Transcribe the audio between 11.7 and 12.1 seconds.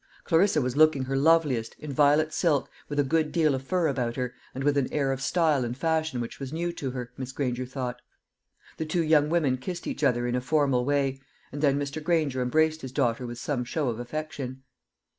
Mr.